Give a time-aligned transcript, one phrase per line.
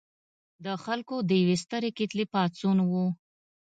[0.65, 2.91] د خلکو د یوې سترې کتلې پاڅون و.